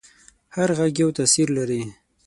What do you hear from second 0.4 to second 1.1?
هر غږ یو